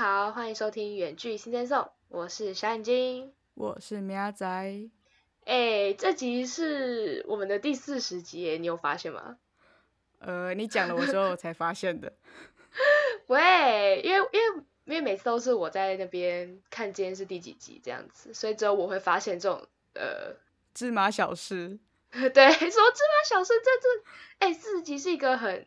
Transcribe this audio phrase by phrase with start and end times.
[0.00, 4.46] 好，欢迎收听远距新天颂，我是小眼睛，我是喵仔。
[5.44, 9.36] 哎，这集是我们的第四十集，你有发现吗？
[10.20, 12.14] 呃，你讲了我之后才发现的。
[13.28, 20.34] 喂，因为因为因为每次都是我在那边看今天是第几集这样子，所以只有我会发现这种呃
[20.72, 21.78] 芝麻小事。
[22.10, 25.66] 对，说芝麻小事，这这哎四十集是一个很。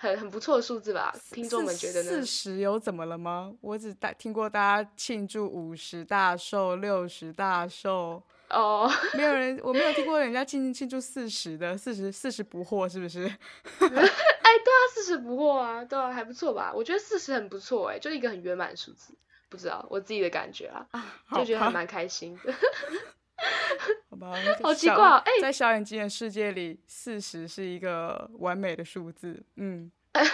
[0.00, 1.14] 很很不错的数字吧？
[1.30, 2.08] 听众们觉得呢？
[2.08, 3.52] 四十有怎么了吗？
[3.60, 13.24] 我只大听过大家庆祝五十大寿、六十大寿哦，没有人，我没有听过人家庆庆祝四十的，四十四十不惑是不是？
[13.28, 13.36] 哎，
[13.78, 16.72] 对啊，四十不惑啊，对啊，还不错吧？
[16.74, 19.12] 我觉得四十很不错，哎，就一个很圆满的数字，
[19.50, 20.88] 不知道我自己的感觉啊，
[21.34, 22.54] 就觉得还蛮开心的。
[24.10, 29.40] 好吧，好奇怪哦哎，在小眼睛的世界里，四十是一个完美的数字。
[29.54, 30.28] 嗯， 这样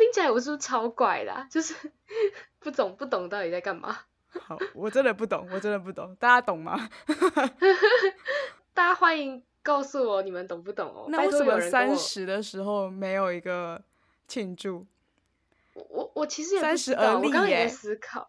[0.00, 1.46] 听起来我是不是超怪的？
[1.48, 1.74] 就是
[2.58, 3.96] 不懂不懂到底在干嘛？
[4.30, 6.90] 好，我真的不懂，我真的不懂，大家懂吗？
[8.74, 11.06] 大家欢迎告诉我你们懂不懂哦。
[11.08, 13.80] 那为什么三十的时候没有一个
[14.26, 14.84] 庆祝？
[15.74, 17.14] 我我我其实也三十而立耶。
[17.14, 18.28] 我刚刚也在思考。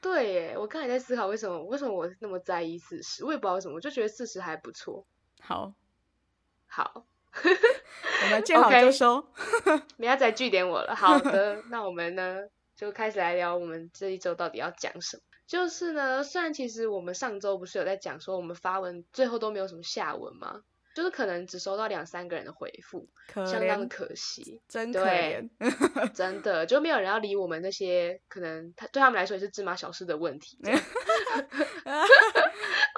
[0.00, 5.06] 对耶，我刚才在思考为什么为什么我那么在意四十，我也不知道为什么，我就觉得四十还不错。
[5.40, 5.74] 好，
[6.66, 7.04] 好，
[8.24, 9.26] 我们见好就收，
[9.98, 10.94] 不要再据点我了。
[10.96, 12.38] 好的， 那我们呢
[12.74, 15.22] 就开始来聊我们这一周到底要讲什么。
[15.46, 20.62] 就是呢，虽然其实我们上周不是有在讲说我们发文最后都没有什么下文吗？
[20.94, 23.08] 就是可能只收到两三个人的回复，
[23.46, 25.48] 相当的可惜，真可怜，
[26.12, 30.58] 真的就没有人要理我们那些可能他对他们来说也是芝麻小事的问题。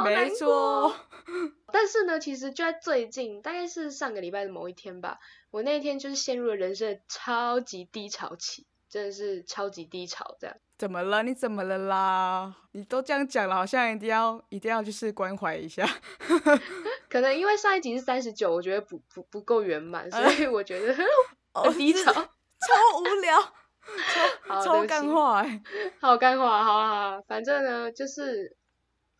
[0.02, 0.94] 没错，
[1.72, 5.18] 但是呢，其实就在最近，大概是上个礼拜的某一天吧，
[5.50, 8.66] 我那一天就是陷入了人生的超级低潮期。
[8.88, 11.22] 真的是超级低潮，这样怎么了？
[11.22, 12.54] 你怎么了啦？
[12.72, 15.82] 你都这样讲了，好像一定要一定要就是关怀一下。
[17.12, 20.94] 可能因为上一集是三十九，我觉得不不不够圆满，所以我觉得
[21.52, 23.38] 很低潮，超无聊，
[24.48, 25.62] 超超干话哎，
[26.00, 28.56] 好干话，好好，反正呢就是。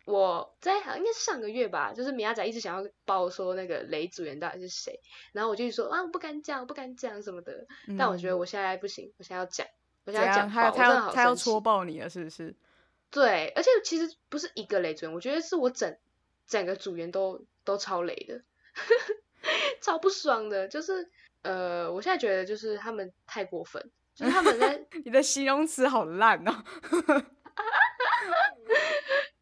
[0.05, 4.99] 我在应该是上个月吧，就是米亚仔一直想要报说那个雷组员到底是谁，
[5.31, 7.65] 然后我就说啊，我不敢讲，我不敢讲什么的。
[7.97, 9.65] 但我觉得我现在不行，我现在要讲，
[10.03, 12.53] 我现在要讲，他他他要戳爆你了，是不是？
[13.11, 15.95] 对，而且其实不是一个雷组员，我觉得是我整
[16.47, 18.41] 整个组员都都超雷的，
[19.81, 20.67] 超不爽的。
[20.67, 21.09] 就是
[21.41, 26.51] 呃，我现在觉得就是他们太过分，就是他们在 你的形容词好烂哦。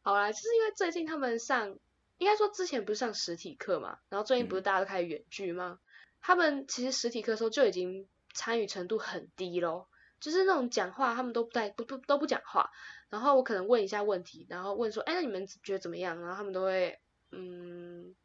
[0.03, 1.77] 好啦，就是因为最近他们上，
[2.17, 5.79] 应该说之前不是上实体课嘛，然后最近不是大家都开始远距吗？
[6.19, 9.87] 他们其实实体课的时候就已经参与程度很低咯，
[10.19, 12.69] 就是那种讲话他们都不带不不都不讲话，
[13.09, 16.19] 然后我可能问一下问题，然后问说，哎，那你们觉得怎么样？
[16.19, 16.99] 然后他们都会
[17.31, 18.15] 嗯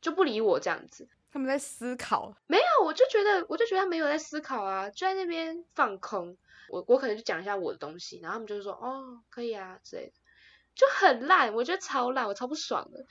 [0.00, 1.08] 就不理我这样子。
[1.32, 2.36] 他们在思考？
[2.46, 6.36] 没有，我就觉得我就觉得他没有在思考啊，就在那边放空。
[6.68, 10.12] 我我可能就讲一下我的东西，然后他们就是说，哦，可以啊之类的。
[10.74, 13.06] 就很烂，我觉得超烂，我超不爽的。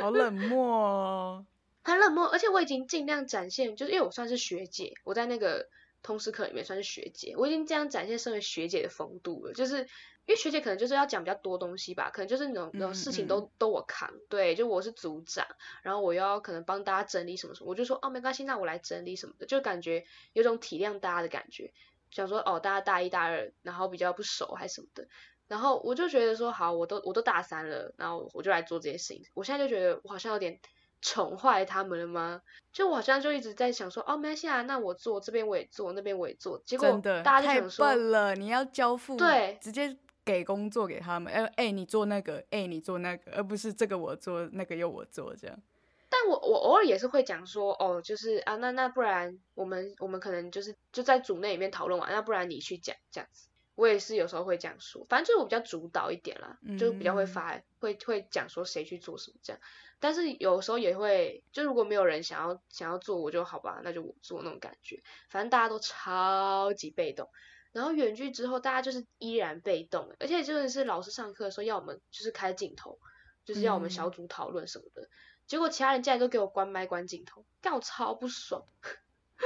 [0.00, 1.46] 好冷漠，
[1.84, 5.68] 很冷漠，而且我已经尽量展现，就是因为我算是学姐，我在那个
[6.02, 9.52] 通识课里面算是学姐，我已经这样展现身为学姐的风度了。
[9.52, 9.86] 就是
[10.26, 15.46] 因为学姐可能就是要讲比较多东西吧，可能就是那种那种事情都都我扛，对，就我是组长，
[15.82, 21.72] 然后我要可能帮大家整理什么什么，我就说哦没关系，那我来整理什么的，就感觉有种体谅大家的感觉，
[22.10, 25.06] 想说哦大家大一大二，然后比较不熟还是什么的。
[25.46, 29.26] 然后我就觉得说好，我都我都大三了，然后我就来做这些事情。
[29.34, 30.58] 我现在就觉得我好像有点
[31.02, 32.40] 宠坏他们了吗？
[32.72, 36.62] 就我好像就一直在想说，哦，没关系啊，那我做这边我也做，那边我也做。
[36.64, 39.94] 结果大家就想说，太笨了，你要交付，对，直接
[40.24, 41.32] 给工作给他们。
[41.32, 45.62] 哎哎，你做那个，哎你做那个，而不是这个我做，那个又我做这样。
[46.08, 53.48] 但我我偶尔也是会讲说，哦，就是啊，那那不然我们我们可能就是就在组内里面讨论完，那不然你去讲这样子。
[53.74, 59.60] 我也是有时候会这样说，反正就是我比较主导一点啦，就比较会发，会会讲说谁去做什么这样。
[59.98, 65.02] 但是有时候也会，就如果没有人想要想要做，我就好吧，那就我做那种感觉。
[65.28, 67.28] 反正大家都超级被动，
[67.74, 72.98] 然后远距之后大家就是依然被动，而且真的是老师上课的时候要我们就是开镜头，
[73.44, 75.06] 就是要我们小组讨论什么的，
[75.46, 78.64] 结果其他人竟然都给我关麦关镜头，干我超不爽。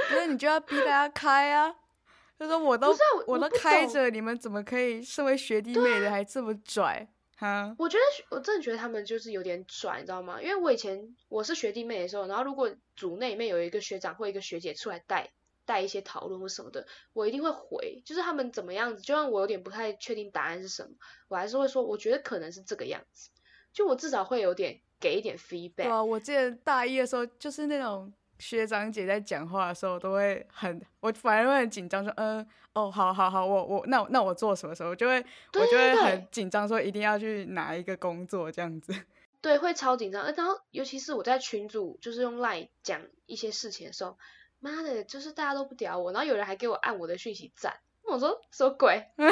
[0.09, 1.75] 所以你就要逼大家开啊。
[2.37, 2.95] 就说我都
[3.27, 7.05] 我都开着，你们怎么可以身为学弟妹的还这么拽？
[7.35, 10.41] 哈，我觉得我真的觉得他们就是有点拽，你知道吗？
[10.41, 15.31] 因为我以前我是学弟妹的时候，然后如果组内里面有一个学长或一个学姐出来带
[15.69, 20.89] 带一些讨论或什么的，我一定会回，就是他们怎么样子，就算我有点不太确定答案是什么，
[21.27, 23.29] 我还是会说，我觉得可能是这个样子，
[23.71, 25.83] 就我至少会有点给一点 feedback。
[25.83, 32.43] 对啊，我记得大一的时候，就是那种学长姐在讲话的时候，都会很，我反而会很紧张，说，嗯，
[32.73, 35.23] 哦，好好好，我我那那我做什么时候，就会
[35.53, 38.91] 我就会很紧张，说一定要去拿一个工作这样子。
[39.41, 44.17] 对，会超紧张，然后尤其是我在群组就是用 Line 讲一些事情的时候，
[44.59, 48.95] 妈的，就是大家都不屌我，然后有人还给我按我的讯息赞，我说什么鬼？
[49.17, 49.31] 什么意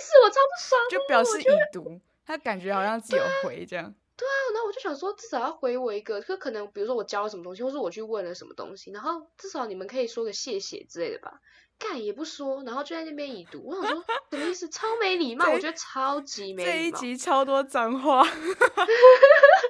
[0.00, 0.12] 思？
[0.24, 0.80] 我超不爽。
[0.90, 3.94] 就表示已读，他感觉好像自己有回这样。
[4.16, 11.40] 对啊，然后我就想说，至少要回我一个，就可能比如说我教了什么东西，或是我去问了什么东西，然后至少你们可以说个谢谢之类的吧。
[11.78, 14.68] 干也不说，然后就在那边已读，我想说什么意思？
[14.68, 16.74] 超没礼貌， 我觉得超级没礼貌。
[16.74, 18.22] 这一集超多脏话，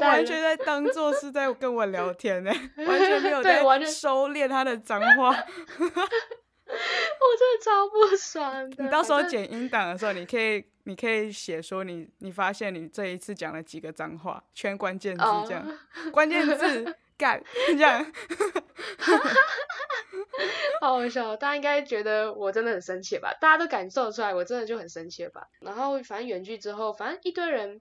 [0.00, 2.50] 完全在当做是在跟我聊天呢，
[2.86, 5.30] 完全没有在收敛他的脏话。
[6.68, 8.84] 我真的超不爽的。
[8.84, 15.64] 你到时候剪音档的时候，你可以你可以写说你你发现你这一次讲了几个脏话，圈关键字这样，
[16.12, 18.04] 关键字 干这样。
[20.80, 23.32] 好好笑，大家应该觉得我真的很生气吧？
[23.40, 25.46] 大家都感受出来，我真的就很生气吧？
[25.60, 27.80] 然后反正远距之后，反正一堆人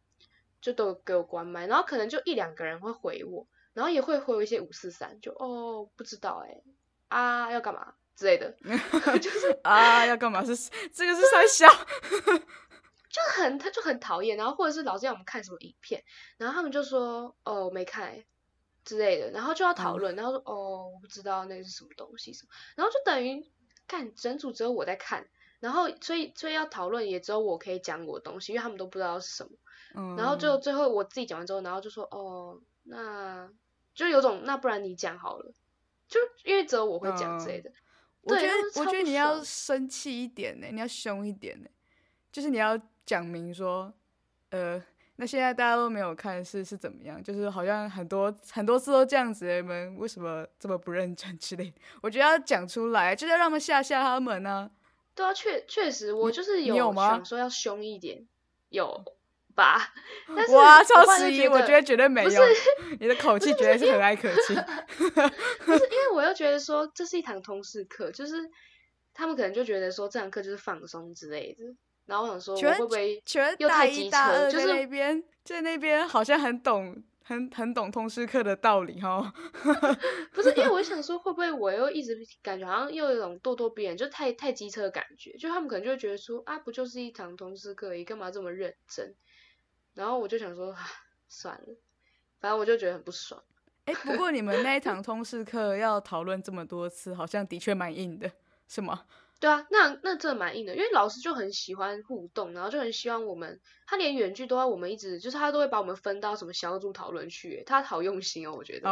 [0.65, 6.63] 就都给我关麦，然后可能就一两个人会回我，然后也会回我一些五四三，就哦不知道哎
[7.09, 8.51] 啊要干嘛之类的，
[9.21, 10.55] 就是啊要干嘛是
[10.91, 11.67] 这个是三小，
[13.07, 16.03] 就很他就很讨厌，然后或者是老师让我们看什么影片，
[16.37, 18.23] 然后他们就说哦没看。
[18.83, 23.43] 之类的，然后就要讨论，然后说哦，我不知道那是什么东西什么，然后就等于
[23.87, 25.27] 看整组只有我在看，
[25.59, 29.49] 然后所以所以要讨论也只有我可以讲我的东西，因为他们都不知道是什么，
[30.17, 33.49] 然后最后最后我自己讲完之后，然后就说哦，那
[33.93, 35.51] 就有种那不然你讲好了，
[36.07, 37.71] 就因为只有我会讲之类的，
[38.21, 41.69] 我觉得我觉得你要生气一点呢，你要凶一点呢，
[42.31, 43.93] 就是你要讲明说
[44.51, 44.83] 呃。
[45.17, 47.23] 那现在大家都没有看是是怎么样？
[47.23, 51.73] 就是好像很多很多次都这样子，你们为什么这么不认真之类？
[52.03, 54.69] 我觉得要讲出来，就是要让他们吓吓他们呢。
[55.15, 58.27] 对啊，确确实，我就是有想说要凶一点，
[58.67, 59.05] 有
[59.55, 59.93] 吧？
[60.53, 62.41] 哇，超十一，我觉得绝对没有。
[62.99, 64.55] 你的口气绝对是和蔼可亲。
[65.65, 68.35] 不是， 因为我又觉得说这是一堂通识课，就是
[69.13, 71.63] 他们可能就觉得说这堂课就是放松之类的。
[72.05, 73.23] 然后我想说，我会不会
[73.57, 74.51] 又太机车？
[74.51, 79.33] 就是那边在那边好像很懂，很很懂通识课的道理哈。
[80.31, 85.35] 不是，因为我想说，会不会我又一直感觉好像又有一种咄咄逼人，就太太机车的感觉。
[85.37, 89.15] 就他们可能就会觉得说，啊，不就是一堂通识课，你干嘛这么认真？
[89.95, 90.75] 然后我就想说，
[91.27, 91.75] 算了，
[92.39, 93.41] 反正我就觉得很不爽。
[93.85, 98.31] 哎，不过你们那一堂通识课要讨论这么多次，好像的确蛮硬的，
[98.67, 99.05] 是吗？
[99.39, 108.87] 对啊，那那真的蛮硬的，因为老师就很喜欢互动，然后就很希望我们，他连远距都要我们一直，就是他都会把我们分到什么小组讨论去，他好用心哦，我觉得，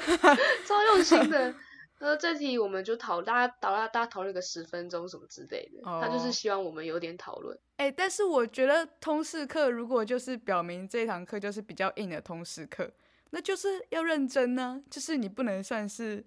[0.66, 1.54] 超用心的。
[1.98, 7.58] 呃，这题我们就讨，大家大家大家讨论个十分钟什么之类的，他就是希望我们有点讨论。
[7.76, 12.90] 哎，但是我觉得通识课如果就是表明这堂课就是比较硬的通识课，
[13.30, 16.24] 那就是要认真呢，就是你不能算是。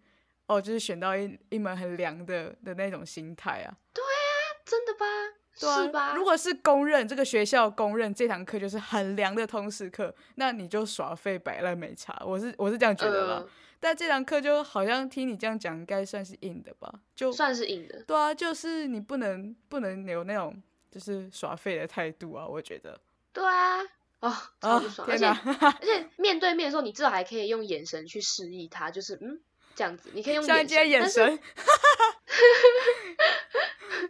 [0.48, 3.72] 哦，就是选到一一门很凉的的那种心态啊。
[3.94, 5.06] 对啊，真的吧？
[5.54, 6.14] 是吧？
[6.14, 12.22] 如果是公认这个学校公认这堂课就是很凉的通识课，那你就耍废摆烂没差。
[12.26, 13.50] 我是我是这样觉得了。
[13.82, 17.02] 但这堂课就好像听你这样讲，应该算是硬的吧？
[17.14, 18.02] 就算是硬的。
[18.04, 22.98] 对啊，就是你不能不能有那种就是耍废的态度啊，我觉得。
[23.34, 23.80] 对啊，
[24.20, 25.08] 哦，超不爽。
[25.10, 29.42] 而且而且面对面的时候，你至少还可以用眼神去示意他，就是嗯。
[29.74, 31.40] 这样子，你可以用眼神。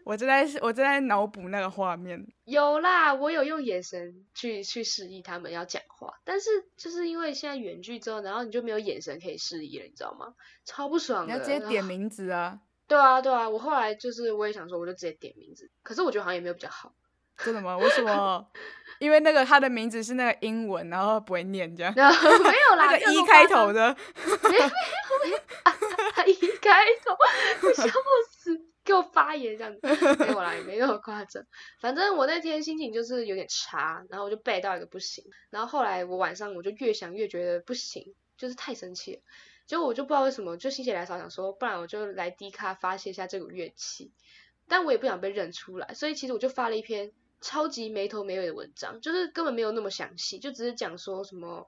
[0.05, 2.25] 我正在我正在脑补那个画面。
[2.45, 10.33] 有啦，我有用眼神去去示意他们要讲话，但是就是因为现在远距之后，然后你就没有眼神可以示意了，你知道吗？
[10.65, 11.33] 超不爽的。
[11.33, 12.59] 你要直接点名字啊！
[12.87, 16.93] 对啊，对啊，我后来就是我也想说，我就直接点名字，可是我觉得好像也没有比较好。
[17.37, 17.77] 真的吗？
[17.77, 18.45] 为什么？
[18.99, 21.91] 因为那个他的名字是那个英文，然后不会念这样。
[21.95, 23.95] 没有啦，那个一开头的。
[24.43, 27.17] 没有没有，一开头，
[27.67, 27.83] 我笑
[28.29, 28.70] 死！
[28.83, 29.81] 给我发言这样子，
[30.19, 31.43] 没有啦，也没那么夸张。
[31.79, 35.23] 反正我那天心情就是有点差，然后我就背到一个不行。
[35.49, 39.21] 然后后来我晚上我就越想越觉得不行，就是太生气了。
[39.65, 44.11] 结果我就不知道为什么，就心血来潮想说，不然我就来低咖发泄一下这股怨气。
[44.67, 47.11] 但我也不想被认出来，所以其实我就发了一篇。
[47.43, 51.67] 超级没头没尾的文章，就是根本没有那么详细，就只是讲说什么，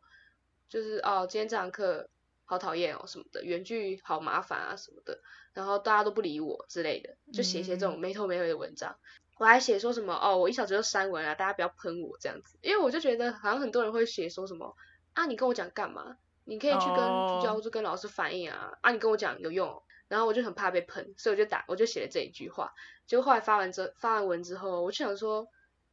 [0.70, 2.12] 就是哦，今天这堂课
[2.46, 5.20] 好讨厌哦什么的，原句好麻烦啊什么的，
[5.54, 8.96] 然后大家都不理我之类的，就写一些这种没头没尾的文章。
[9.40, 14.76] 我还写说什么哦，我一小时就删文了，大家不要喷我这样子，因为我就觉得好像很多人会写说什么
[15.14, 16.18] 啊，你跟我讲干嘛？
[16.46, 19.82] 你可以去跟助教或者跟老师反映啊，啊，你跟我讲有用。
[20.10, 22.72] 然后我就很怕被喷，所以我就打，我就写了这一句话。
[23.08, 25.48] 结果后来发完之发完文之后，我就想说，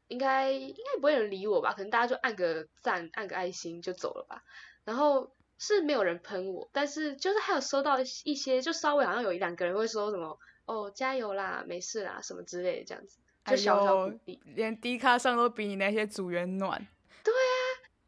[0.08, 1.72] 应该应该不会有人理我吧？
[1.72, 4.42] 可能大家就按个赞，按个爱心就走了吧。
[4.84, 14.40] 然后是没有人喷我，但是就是还有收到一些，就稍微好像有一两个人会说什么哦，加油啦，没事啦，什么之类的这样子，就小小鼓励。
[14.56, 16.84] 连低卡上都比你那些组员暖。
[17.22, 17.54] 对啊，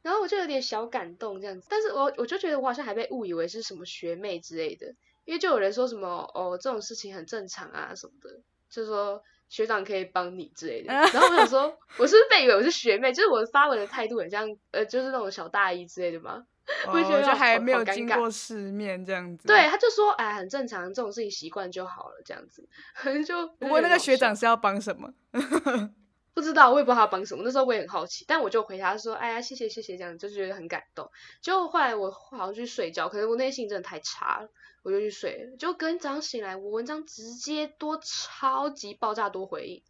[0.00, 4.94] 然后我就有点小感动这样子，但是我我就觉得我好像还被误以为是什么学妹之类的。
[5.24, 10.90] 因为就有人说什么哦，这种事情很正常啊什么的，就说学长可以帮你之类的。
[11.12, 13.12] 然后我想说，我是不是被以为我是学妹？
[13.12, 16.44] 就是我发文的态度很像呃，就是那种小大一之类的吗？
[16.86, 19.48] 我觉得就还没有经过世面这样子。
[19.48, 22.66] 对，他就说哎，很正常，这种事情习惯就好了这样子。
[23.26, 25.12] 就不过那个学长是要帮什么？
[26.34, 27.42] 不知道，我也不知道他帮什么。
[27.44, 31.10] 那时候我也很好奇，但我就回答说：“哎呀，谢谢谢谢，这样就觉得很感动。”
[31.42, 34.48] 就后来我好像去睡觉，可能我内心真的太差了，
[34.82, 35.56] 我就去睡了。
[35.58, 39.82] 就隔天早上醒来，我文章直接多超级爆炸多回应，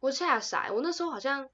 [0.00, 0.70] 我吓傻。
[0.72, 1.48] 我那时候好像。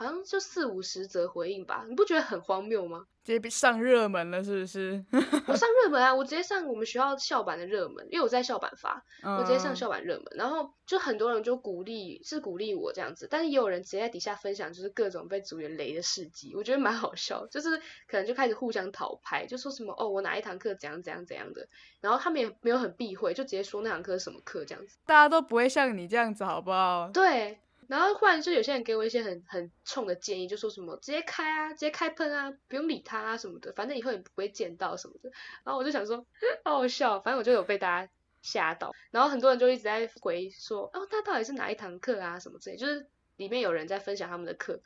[0.00, 3.04] 好像就四五十则回应吧，你不觉得很荒谬吗？
[3.22, 5.04] 直接上热门了，是不是？
[5.46, 17.76] 我上热门啊，我直接上我们学校校版的热门，因为我在校版发，我直接上校版热门，然后就很多人就鼓励，是鼓励我这样子，但是也有人直接在底下分享，就是各种被组员雷的事迹，我觉得蛮好笑，就是
[18.08, 21.68] 可能就开始互相讨拍，就说什么哦，我哪一堂课怎样怎样怎样的，
[22.00, 27.10] 然后他们也没有很避讳，就直接说那堂课是什么课这样子，大家都不会像你这样子，好不好？
[27.12, 27.58] 对。
[27.90, 35.30] 然后忽然就有些人给我一些很很冲的建议，就说什么直接开啊，直接开喷啊，不用理他啊什么的，反正以后也不会见到什么的。
[35.64, 36.24] 然后我就想说，
[36.64, 38.92] 好好笑，反正我就有被大家吓到。
[39.10, 44.80] 然后很多人就一直在回说，哦，他到底是哪一堂课啊什么之类，就是里面有人在分享他们的课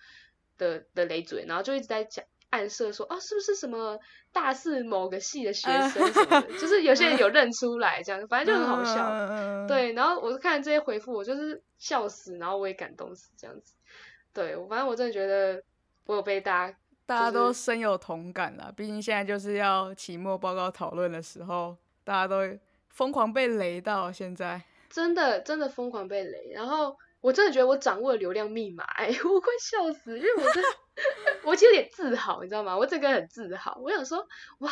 [0.57, 2.25] 的的雷嘴，然后就一直在讲。
[2.55, 3.99] 暗示说哦，是不是什么
[4.33, 6.43] 大四某个系的学生什么的？
[6.57, 9.67] 就是有些人有认出来这样，反正就很好笑。
[9.67, 13.75] 对，然后我就看这些回复，我就是笑死，然后我也感动死这样子。
[14.33, 15.61] 对，反正我真的觉得
[16.07, 18.73] 我有被大家大家都深有同感了。
[18.77, 22.37] 毕竟现在就是要期末报告讨论的时候，大家都
[22.89, 24.13] 疯狂被雷到。
[24.13, 30.63] 现在真的真的疯狂被雷，然后我真的觉得我掌握了流量密码，哎，我快笑死，因为我真。
[31.45, 32.77] 我其实有点自豪，你知道吗？
[32.77, 33.79] 我整个很自豪。
[33.83, 34.27] 我想说，
[34.59, 34.71] 哇，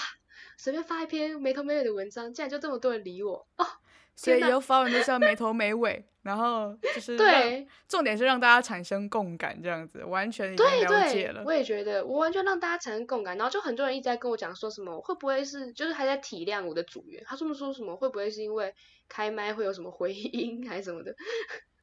[0.56, 3.66] 随便发一篇没头没尾的文章，竟然就这么多人理我哦！
[4.14, 11.42] 所以以后发文就是要没头没尾，然后就是对，重点是让大家产生共感，这样子完全已经了解了。
[11.46, 17.22] 我也觉得，我完全让大家产生共感，然后就很多人一直在跟我讲说什么，会不会是就是还在体谅我的组员？
[17.26, 18.72] 他这么说什么，会不会是因为
[19.08, 21.14] 开麦会有什么回音 还是什么的？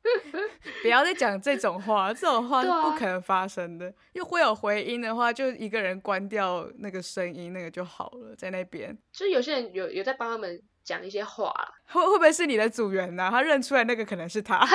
[0.82, 3.94] 不要再讲这种话，这种话是不可能发生的。
[4.14, 8.36] 又会有回音的话，就一个人关掉那个声音，那个就好了。
[8.36, 11.54] 在那边，就是有些人有有在帮他们讲一些话，
[11.88, 13.30] 会会不会是你的组员呢？
[13.30, 14.66] 他认出来那个可能是他。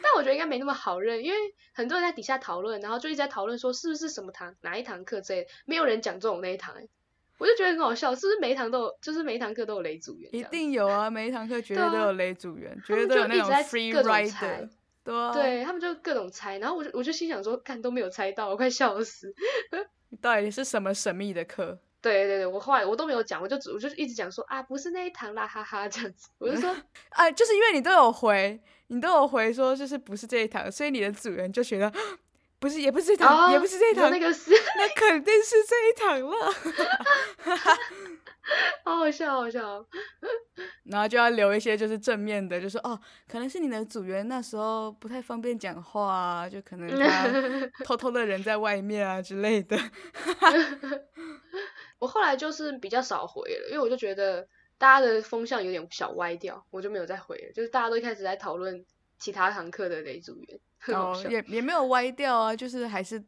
[0.00, 1.38] 但我觉得应该没那么好认，因为
[1.74, 6.74] 很多人在底下讨论，然后就一直在讨论说是不是什么堂哪一堂课之类，没有人讲这种那一堂。
[7.38, 10.28] 我就觉得很好笑，是不是每一堂都有，就是每一堂课都有雷组员？
[10.34, 14.68] 一定有啊，每一堂课绝对都有雷组员，绝对都有那种 free rider。
[15.04, 19.32] 对，对他们就各种猜，然后我就我就心想说，看都没有猜到，我快笑死。
[20.20, 21.78] 到底是什么神秘的课？
[22.02, 26.28] 对对对，我后来我都没有讲，我就我就一直讲说啊，不是那一堂啦，哈哈这样子。
[26.38, 26.70] 我就说，
[27.10, 31.92] 啊，就是因为你都有回，你都有回说就是不是这一堂，所以你的组员就觉得。
[32.60, 36.52] 不是，也不是这堂，也不是这堂，那个是，那肯定是这一堂了，
[38.84, 39.86] 好好笑，好笑。
[40.84, 42.98] 然后就要留一些就是正面的，就说哦，
[43.28, 47.30] 可能是你的组员那时候不太方便讲话啊，就可能他
[47.84, 49.78] 偷偷的人在外面啊之类的。
[52.00, 54.46] 我后来就是比较少回了，因为我就觉得
[54.78, 57.52] 大家的风向有点小歪掉，我就没有再回了。
[57.52, 58.84] 就是大家都一开始在讨论
[59.18, 60.60] 其他堂课的雷组员。
[60.88, 63.22] 哦，也也没有歪掉啊，就是还是，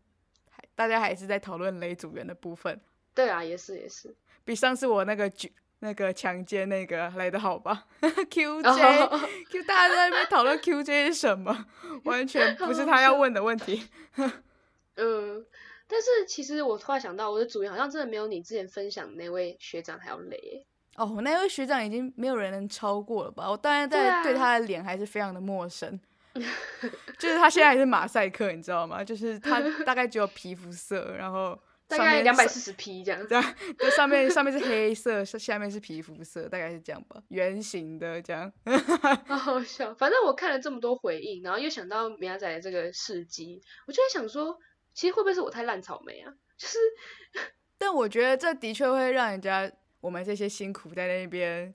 [0.75, 2.80] 大家还是在讨论雷组员的部分。
[3.14, 7.87] 对啊，也是也是，比上次我那个举那个强奸那个来的好吧？
[8.00, 11.66] QJ，Q 大家都在那边讨论 QJ 是什么，
[12.04, 13.88] 完全不是他要问的问题。
[14.97, 15.44] 嗯，
[15.88, 20.64] 但是其实我突然想到，我的组员好像真的没有你之前分享的那位学长还要雷。
[20.97, 23.50] 哦，那位学长已经没有人能超过了吧？
[23.50, 25.99] 我当然在对他的脸还是非常的陌生。
[27.18, 29.02] 就是他现在还是马赛克，你知道吗？
[29.02, 38.50] 就是他 大概只有皮肤色，然后大概两百四十 P 这样，对，上面上面是黑色，下面是皮肤色，大概是这样吧，圆形的这样。
[39.26, 44.56] 好好笑，反正我看了这么多回应，然后又想到米亚仔的这个事迹，我就在想说，
[44.94, 46.32] 其实会不会是我太烂草莓啊？
[46.56, 46.78] 就是，
[47.76, 49.68] 但我觉得这的确会让人家
[50.00, 51.73] 我们这些辛苦在那边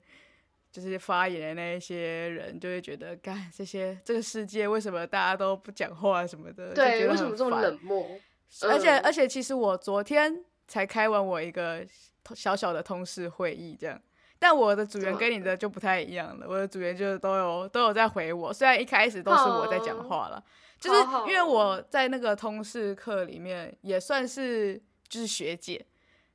[0.72, 6.74] 就是发言的那一些人，就会觉得，干这些这个世界为什么大家都不讲话什么的？
[6.74, 8.06] 对，为什么这么冷漠？
[8.62, 11.84] 而且而且，其实我昨天才开完我一个
[12.34, 14.00] 小小的通事会议，这样。
[14.38, 20.44] 但我的组员跟你的就不太一样了，我的组员就是都有都有在回我，虽然一开始都是我在讲话了，
[20.78, 25.84] 就是因为我在那个通识课里面也算是就是学姐，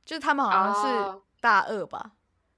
[0.04, 2.12] 就是他们好像是大二吧。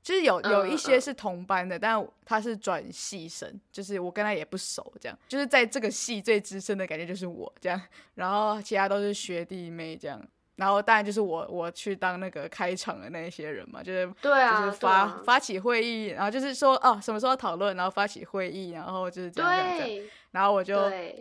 [0.04, 7.80] 就是有有一些是同班的，但他是转系生，就是我跟他也不熟，这样，就是在这个系最资深的感觉就是我这样，
[8.16, 10.22] 然后其他都是学弟妹这样，
[10.56, 20.76] 然后当然就是我我去当那个开场的那些人嘛，就是对啊，就是发发起会议，然后就是说哦什么时候讨论，然后发起会议，然后就是这样这样，然后我就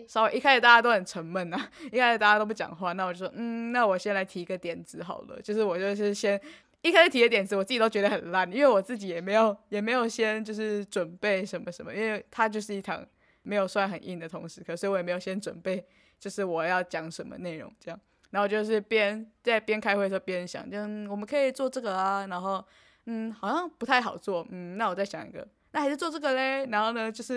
[0.10, 6.38] 稍微一开始大家都很沉闷啊， 一开始大家都不讲话，那我就说嗯，那我先来提个点子好了，就是我就是先。
[6.84, 13.04] 一开始提的点子，我自己都觉得很烂，因为我自己也没有也没有先就是准备什么什么，因为它就是一堂
[13.42, 15.84] 没有算很硬的同时课，所以我也没有先准备，
[16.20, 17.98] 就是我要讲什么内容这样。
[18.32, 20.78] 然后就是边在边开会的时候边想，就
[21.10, 22.62] 我们可以做这个啊，然后
[23.06, 26.66] 嗯好像不太好做，嗯那我再想一个，那还是做这个嘞。
[26.66, 27.36] 然后呢就是，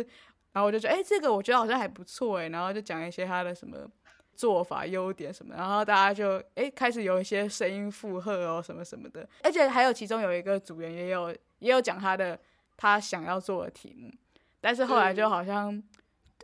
[0.52, 3.76] 然后我就觉得哎这个我觉得好像还不错哎，然后就讲一些他的什么。
[4.36, 12.38] 做法优点什么，然后大家就哎开始有一些声音附和哦什么什么的，而且还有其中有一个组员也有也有讲他的
[12.76, 14.10] 他想要做的题目，
[14.60, 15.82] 但是后来就好像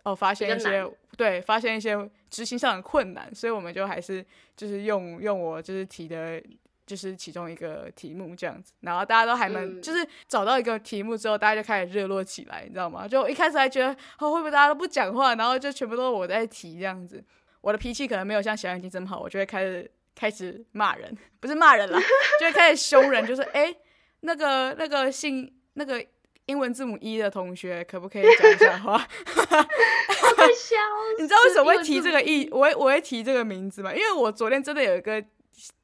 [0.04, 4.24] 哦发现一些对发现一些执行上的困难，所以我们就还是
[4.56, 6.42] 就是用用我就是提的
[6.86, 13.06] 就是其中一个题目这样子，然后大家都还蛮就是找到一个题目之后，大家就开始热络起来，你知道吗？
[13.06, 17.22] 就一开始还觉得哦会不会大家都不讲话，然后就全部都是我在提这样子。
[17.62, 21.98] 我的脾气可能没有像小眼睛这么好，我就会开始开始骂人， 不是骂人了，
[22.38, 23.74] 就会开始凶人，就是哎，
[24.20, 26.04] 那个那个姓那个
[26.46, 28.98] 英文字母一的同学，可不可以讲一下话？
[28.98, 30.76] 笑
[31.18, 32.48] 你知道为什么会提这个 E？
[32.50, 33.94] 我会我会提这个名字吗？
[33.94, 35.24] 因为我昨天真的有一个，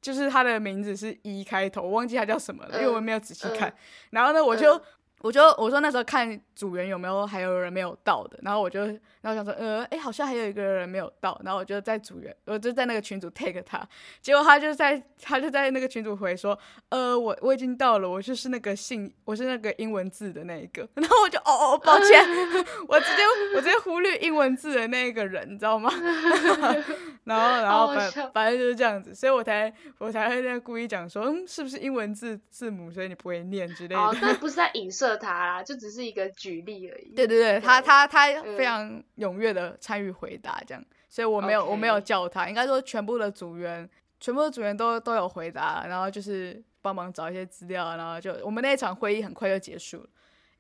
[0.03, 3.73] 就是他的名字是 E 开头，我忘记他叫什么了，因为我没有仔细看。
[4.11, 4.81] 然后呢，我就。
[5.21, 8.81] 我就我说那时候看组员有没有还有人没有到的，然后我就
[9.21, 13.85] 然后想说呃哎好像还有一个人没有到，然后我就在组员我就在那个群组 take 他，
[14.23, 16.57] 结果他就在他就在那个群组回说
[16.91, 22.25] 呃我我已经到了，我就是那个姓我是那个英文字的那一个， 然后我就哦哦抱歉，
[22.87, 23.23] 我直接
[23.57, 25.91] 我直接忽略英文字的那一个人，你知道吗？
[27.25, 34.01] 然后然后反反正就是这样子，所以我才我才会在故意讲说嗯是不是英文字字母，所以你不会念之类的。
[34.01, 35.08] 哦，但不是在影射。
[35.17, 37.15] 他啦，就只是一个举例而已。
[37.15, 43.89] 对对对，他他他非常踊跃的参与回答，这样，所以我没有我没有叫他，应该说全部的组员，
[44.21, 50.09] 全部的组员都都有回答，然后就是帮忙找一些资料，然后就我们那一场会议很快就结束了，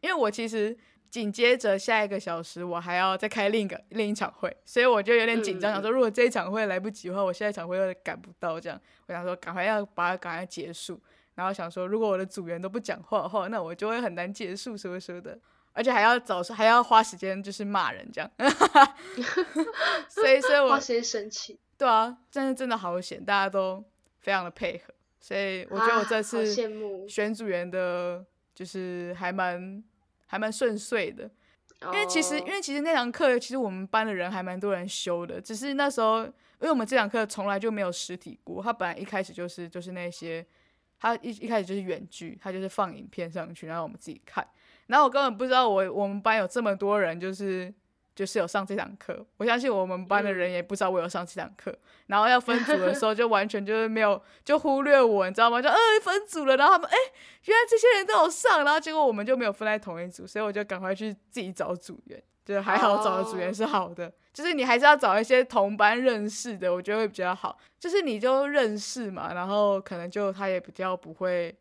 [0.01, 0.77] 因为我其实
[1.11, 11.01] 紧接着下一个小时我还要再开另一个另一场会，所以我就有点紧张，想说如果这一场会来不及的话，我下一场会又赶不到，这样，我想说赶快要把它赶快结束。
[11.39, 15.39] 然后想说，如果我的组员都不讲话的话，那我就会很难结束什么什么的，
[15.73, 18.29] 而且还要早还要花时间就是骂人这样，
[20.11, 21.57] 所以所以我先生气。
[21.77, 23.85] 对啊，真的真的好险，大家都
[24.19, 26.45] 非常的配合，所以我觉得我这次
[27.09, 29.81] 选组员的，就是还蛮
[30.27, 31.31] 还蛮顺遂的，
[31.83, 40.45] 因为其实因为其实那堂课其实我们班的人还蛮多人修的，只是那时候因为我们这堂课从来就没有实体过，他本来一开始就是就是那些。
[40.99, 44.47] 他一一开始就是远距，他就是放影片上去，然后我们自己看。
[44.87, 47.73] 然后我根本不知道我我们班有这么多人，就是
[48.15, 49.25] 就是有上这堂课。
[49.37, 51.79] 我相信我们班的人也不知道我有上这堂课。
[52.07, 55.61] 然后要分组的时候， 就完全就是没有，就忽略我，你知道吗？
[55.61, 56.97] 就呃分组了，然后他们哎，
[57.45, 62.23] 原来这些人都有上，然后结果我们就没有分在同一组，所以我就赶快去自己找组员。
[62.55, 67.59] 就还好找的组员是好的，就是你还是要找一些同班认识的，我觉得会比较好。
[67.79, 71.55] 就是你就认识嘛，然后可能就他也比较不会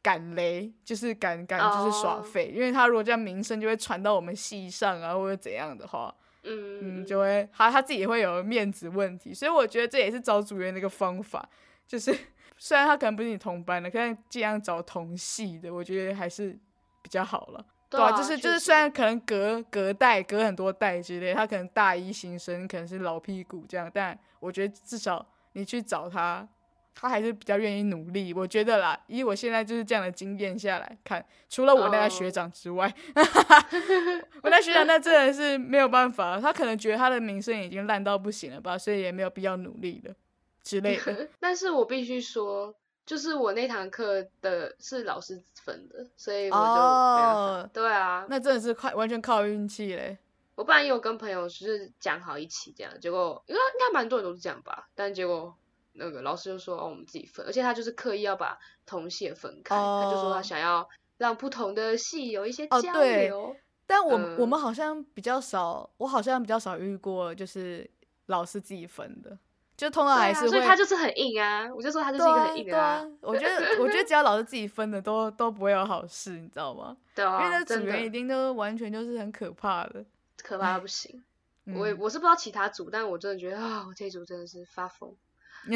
[0.00, 9.34] 赶雷，就是赶赶就是耍废，因为他如果这样名声就会传到我们系上啊，或者怎样的话，嗯嗯，就会他他自己也会有面子问题。
[9.34, 11.48] 所以我觉得这也是找组员的一个方法，
[11.84, 12.16] 就是
[12.56, 16.56] 虽然他可能不是你同班的，但是尽量找同系的，我觉得还是
[17.02, 17.66] 比较好了。
[17.92, 26.48] 对啊，就是就是，虽然可能隔隔代隔很多代之类，他可能大一新生可能是老屁股这样，但我觉得至少你去找他，
[26.94, 28.32] 他还是比较愿意努力。
[28.32, 32.92] 我觉得啦，以我现在就是这样的经验下来看，除了我那个学长之外，
[34.42, 40.14] 我那学长那真的是没有办法，他可能觉得他的名声已经烂到不行了吧，所以也没有必要努力了
[40.62, 41.28] 之类的。
[41.38, 42.74] 但是我必须说。
[43.04, 50.16] 就是我那堂课的是老师分的，所以我就哦，对啊，那真的是靠完全靠运气嘞。
[50.54, 55.54] 我本来有跟朋友就是讲好一起这样，结果应该应该蛮多人都是这样吧，但结果
[55.94, 60.88] 那个老师就说哦我们自己分，而且他就是刻意要把同系分开，他就说他想要
[61.18, 63.56] 让不同的系有一些交流。
[63.86, 67.90] 但我我们好像比较少，我好像比较少遇过就是
[68.26, 69.36] 老师自己分的。
[69.82, 71.68] 就通常还是，所以他就是很硬啊！
[71.74, 73.04] 我就说他就是一个很硬的啊。
[73.20, 76.96] 我觉得，我觉得只要老师自己分的，都都不会有好事，你知道吗？
[77.16, 80.04] 对啊，因为那组员一定都完全就是很可怕的，
[80.40, 81.24] 可怕不行。
[81.66, 85.12] 我我是不知道其他组，但我真的觉得啊，我这组真的是发疯，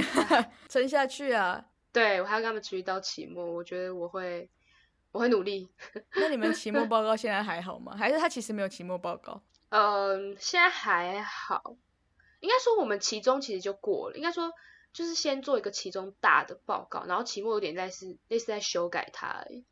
[0.71, 1.65] 撑下去啊！
[1.93, 4.49] 对我还要跟他们持续到期末，我觉得我会
[5.11, 5.69] 我会努力。
[6.15, 7.97] 那你们期末报 告现在还好吗？
[7.99, 9.43] 还是他其实没有期末报告？
[9.71, 11.75] 嗯，现在还好。
[12.41, 14.53] 应该说我们期中其实就过了，应该说
[14.93, 19.65] 就是先做一个期中大的报告，然后期末有点在是类似在修改它而已，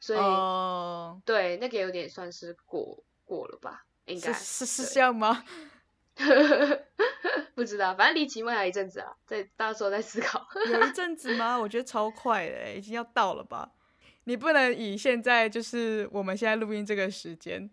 [0.00, 0.20] 所以
[1.24, 5.44] 对那个有点算是过过了吧，应该是是这样吗？
[7.54, 10.46] 不知道，反正离期末还有一阵子啊，再到时候再思考。
[10.72, 11.58] 有一阵子吗？
[11.58, 13.70] 我觉得超快的，已经要到了吧？
[14.24, 17.70] 你不能以现在就是我们现在录音这个时间。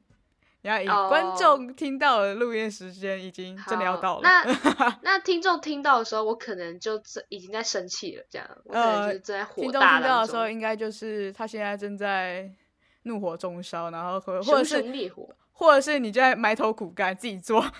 [0.65, 4.21] 要以观众听到的录音时间已经真的要到了。
[4.23, 8.47] 那那听众听到的时候，我可能就已经在生气了，这样。
[8.69, 12.51] 呃，正在火大听众听到的时候，应该就是他现在正在
[13.03, 17.61] 怒火中烧，然后或或者是烈火，或者是你就在埋头苦干自己做。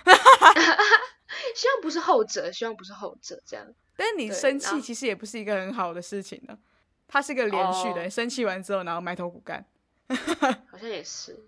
[1.54, 3.66] 希望不是后者，希望不是后者这样。
[3.96, 6.56] 但是你生气其实也不是一个很好的事情呢。
[7.08, 9.64] 它是个连续的，生气完之后，然后埋头苦干。
[10.08, 11.46] 好像也是。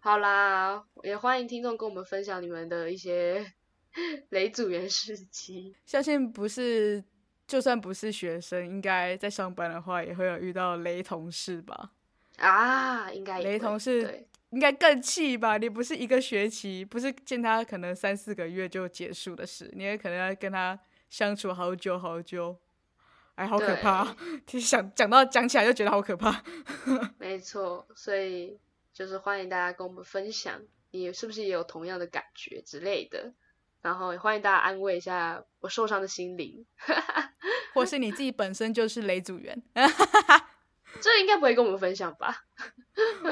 [0.00, 3.52] 好啦，也欢迎听众跟我们分享你们的一些
[4.30, 5.74] 雷组员事迹。
[5.84, 7.02] 相信不是，
[7.46, 11.90] 就算不是学生，应该在上班的话，也会有遇到雷同事吧？
[12.38, 15.58] 啊，应该雷同事应该更气吧？
[15.58, 20.78] 你不是一个学期，不是见他可能三四个月就结束的事，你也可能要跟他
[21.10, 22.56] 相处好久好久。
[23.34, 24.16] 哎，好可怕！
[24.58, 26.42] 想讲到讲起来就觉得好可怕。
[27.18, 28.58] 没错，所以。
[28.98, 33.32] 就是欢迎大家跟我们分享，你是不是也有同样的感觉之类的？
[33.80, 36.66] 然后也欢迎大家安慰一下我受伤的心灵，
[37.72, 39.62] 或是你自己本身就是雷组员，
[41.00, 42.42] 这应该不会跟我们分享吧？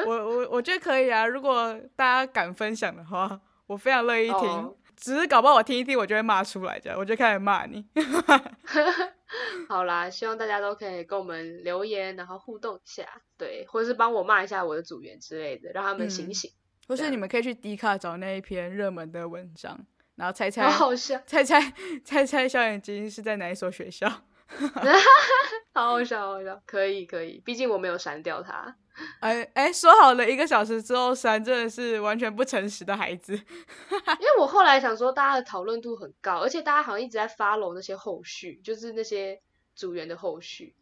[0.07, 4.77] 我我我觉得可以啊，如果大家敢分享的话，我非常乐意听。
[4.97, 7.85] 只是搞不好我听一听，我就会骂出来，这样我就开始骂你。
[9.69, 16.51] 好啦，希望大家都可以跟我们留言，然后互动一下，对，或者是帮我骂一下我的组员之类的，让他们醒醒。
[16.89, 19.85] 或是你们可以去 D 卡找那一篇热门的文章，
[20.15, 21.61] 然后猜 猜，好好笑，猜猜
[22.05, 24.09] 猜猜小眼睛是在哪一所学校？
[25.75, 28.77] 好好笑，好好笑，可以可以，毕竟我没有删掉它。
[29.21, 33.35] 哎哎，说好了一个小时之后删，真的是完全不诚实的孩子。
[34.21, 39.41] 因为我后来想说，大家的讨论度很高，而且大家好像一直在 follow 那些后续，就是那些
[39.75, 40.75] 组员的后续，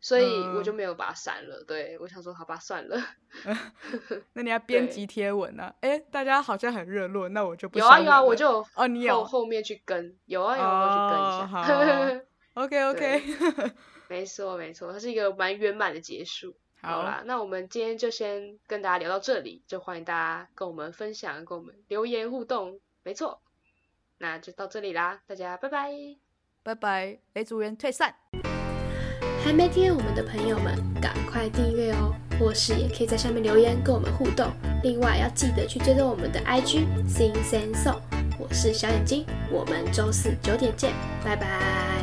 [0.00, 0.24] 所以
[0.56, 1.64] 我就没有把它删了。
[1.66, 3.02] 对我想说，好吧，算了。
[4.34, 5.74] 那你要编辑贴文啊？
[5.80, 12.24] 哎，大家好像很热络，那我就不有啊有啊，我就哦，你有后面去跟有啊有，我去跟一下。
[12.54, 13.22] OK OK，
[14.08, 16.54] 没错没错，它是一个蛮圆满的结束。
[16.82, 22.80] 好啦，那我们今天就先跟大家聊到这里，就欢迎大家跟我们分享，跟我们留言互动。
[23.04, 23.40] 没错，
[24.18, 25.90] 那就到这里啦，大家拜拜，
[26.64, 28.14] 拜拜，雷组员退散。
[29.44, 34.52] 还没订阅我们的朋友们，赶快订阅哦，或是也可以在下面留言跟我们互动。
[34.82, 38.00] 另外要记得去追踪我们的 IG Sing Sing Song，
[38.40, 40.92] 我是小眼睛，我们周四九点见，
[41.24, 42.01] 拜拜。